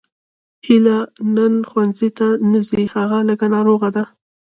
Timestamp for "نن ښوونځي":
1.35-2.09